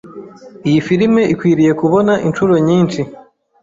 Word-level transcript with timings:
Iyi 0.67 0.79
firime 0.87 1.21
ikwiriye 1.33 1.71
kubona 1.81 2.13
inshuro 2.27 2.53
nyinshi. 2.67 3.01